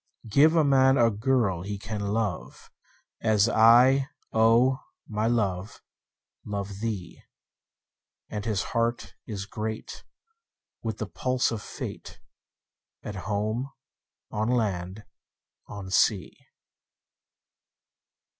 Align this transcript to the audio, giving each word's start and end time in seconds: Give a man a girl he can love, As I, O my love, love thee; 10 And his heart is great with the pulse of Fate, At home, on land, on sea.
Give 0.27 0.55
a 0.55 0.63
man 0.63 0.97
a 0.97 1.11
girl 1.11 1.61
he 1.61 1.77
can 1.77 2.01
love, 2.01 2.71
As 3.21 3.47
I, 3.47 4.07
O 4.33 4.79
my 5.07 5.27
love, 5.27 5.79
love 6.43 6.79
thee; 6.79 7.21
10 8.31 8.35
And 8.37 8.45
his 8.45 8.63
heart 8.73 9.13
is 9.27 9.45
great 9.45 10.03
with 10.81 10.97
the 10.97 11.05
pulse 11.05 11.51
of 11.51 11.61
Fate, 11.61 12.19
At 13.03 13.13
home, 13.29 13.69
on 14.31 14.49
land, 14.49 15.05
on 15.67 15.91
sea. 15.91 16.35